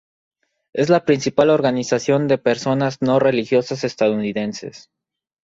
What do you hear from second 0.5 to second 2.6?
Es la principal organización de